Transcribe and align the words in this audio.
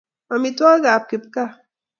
amitwagikab 0.33 1.01
kipgaa 1.09 1.51